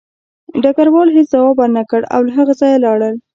[0.63, 2.99] ډګروال هېڅ ځواب ورنکړ او له هغه ځایه لاړ